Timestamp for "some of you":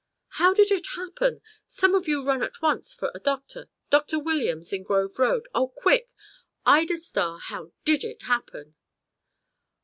1.67-2.25